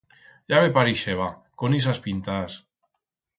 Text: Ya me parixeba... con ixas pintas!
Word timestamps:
Ya 0.53 0.61
me 0.63 0.71
parixeba... 0.77 1.27
con 1.65 1.77
ixas 1.81 2.01
pintas! 2.07 2.57